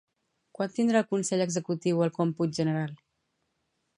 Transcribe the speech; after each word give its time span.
Quan 0.59 0.71
tindrà 0.77 1.01
el 1.03 1.07
consell 1.11 1.43
executiu 1.45 2.03
el 2.07 2.13
còmput 2.17 2.57
general? 2.61 2.99